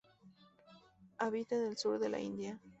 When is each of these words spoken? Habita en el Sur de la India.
Habita 1.19 1.53
en 1.55 1.65
el 1.67 1.77
Sur 1.77 1.99
de 1.99 2.09
la 2.09 2.19
India. 2.19 2.59